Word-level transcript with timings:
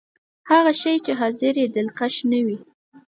هغه 0.51 0.71
شی 0.81 0.93
چې 1.05 1.11
ظاهر 1.19 1.55
يې 1.61 1.67
دلکش 1.77 2.15
نه 2.31 2.39
وي. 2.45 2.57